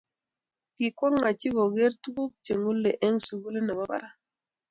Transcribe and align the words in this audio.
Kikwong 0.75 1.17
oche 1.29 1.49
koger 1.55 1.91
tukuk 2.01 2.31
che 2.45 2.53
ngulei 2.57 2.99
eng 3.07 3.17
sukulit 3.27 3.63
ne 3.65 3.73
bo 3.77 3.83
barak 3.91 4.15